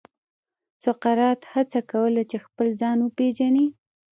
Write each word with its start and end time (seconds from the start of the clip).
سقراط 0.83 1.41
هڅه 1.53 1.79
کوله 1.91 2.21
چې 2.29 2.37
خپل 2.45 2.67
ځان 2.81 2.97
وپېژني. 3.01 3.67